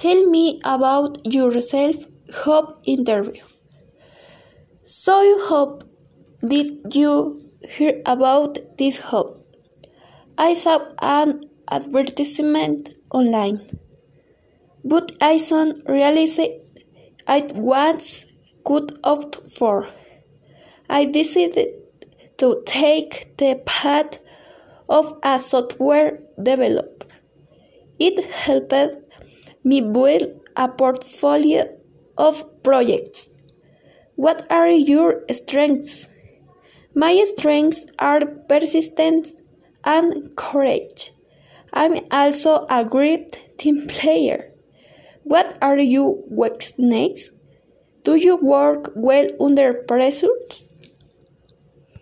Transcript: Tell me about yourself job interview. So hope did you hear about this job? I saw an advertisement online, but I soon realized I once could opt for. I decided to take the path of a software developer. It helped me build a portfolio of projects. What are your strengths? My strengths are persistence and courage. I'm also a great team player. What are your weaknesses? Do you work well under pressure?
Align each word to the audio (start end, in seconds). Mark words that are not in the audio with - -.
Tell 0.00 0.30
me 0.30 0.58
about 0.64 1.18
yourself 1.30 1.94
job 2.42 2.78
interview. 2.84 3.42
So 4.82 5.14
hope 5.46 5.84
did 6.40 6.94
you 6.94 7.50
hear 7.68 8.00
about 8.06 8.56
this 8.78 8.96
job? 8.96 9.36
I 10.38 10.54
saw 10.54 10.78
an 11.02 11.50
advertisement 11.70 12.94
online, 13.10 13.60
but 14.82 15.12
I 15.20 15.36
soon 15.36 15.82
realized 15.86 16.48
I 17.26 17.46
once 17.56 18.24
could 18.64 18.98
opt 19.04 19.52
for. 19.52 19.86
I 20.88 21.04
decided 21.04 21.72
to 22.38 22.62
take 22.64 23.36
the 23.36 23.60
path 23.66 24.18
of 24.88 25.12
a 25.22 25.38
software 25.38 26.20
developer. 26.42 27.06
It 27.98 28.24
helped 28.30 29.09
me 29.64 29.80
build 29.80 30.40
a 30.56 30.68
portfolio 30.68 31.76
of 32.16 32.62
projects. 32.62 33.28
What 34.16 34.46
are 34.50 34.68
your 34.68 35.24
strengths? 35.30 36.06
My 36.94 37.22
strengths 37.24 37.86
are 37.98 38.26
persistence 38.26 39.32
and 39.84 40.34
courage. 40.36 41.12
I'm 41.72 42.00
also 42.10 42.66
a 42.68 42.84
great 42.84 43.58
team 43.58 43.86
player. 43.88 44.52
What 45.22 45.56
are 45.62 45.78
your 45.78 46.18
weaknesses? 46.28 47.32
Do 48.02 48.16
you 48.16 48.36
work 48.36 48.92
well 48.96 49.28
under 49.40 49.74
pressure? 49.74 50.28